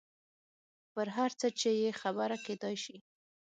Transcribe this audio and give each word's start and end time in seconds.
پر 0.93 1.07
هر 1.17 1.31
څه 1.39 1.47
یې 1.81 1.89
خبره 2.01 2.37
کېدای 2.45 2.75
شي. 2.83 2.97